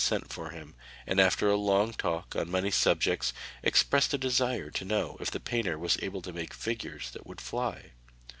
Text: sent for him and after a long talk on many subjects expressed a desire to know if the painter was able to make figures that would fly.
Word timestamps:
sent 0.03 0.33
for 0.33 0.49
him 0.49 0.73
and 1.05 1.19
after 1.19 1.47
a 1.47 1.55
long 1.55 1.93
talk 1.93 2.35
on 2.35 2.49
many 2.49 2.71
subjects 2.71 3.33
expressed 3.61 4.15
a 4.15 4.17
desire 4.17 4.71
to 4.71 4.83
know 4.83 5.15
if 5.19 5.29
the 5.29 5.39
painter 5.39 5.77
was 5.77 5.95
able 6.01 6.23
to 6.23 6.33
make 6.33 6.55
figures 6.55 7.11
that 7.11 7.27
would 7.27 7.39
fly. 7.39 7.91